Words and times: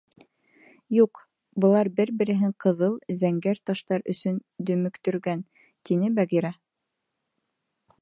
—Юҡ, 1.01 1.19
былар 1.65 1.89
бер-береһен 1.99 2.55
ҡыҙыл, 2.65 2.97
зәңгәр 3.21 3.63
таштар 3.71 4.07
өсөн 4.17 4.43
дөмөктөргән,— 4.71 5.47
тине 5.91 6.15
Багира. 6.21 6.57